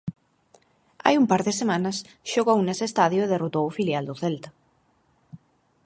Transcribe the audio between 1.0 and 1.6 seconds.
Hai un par de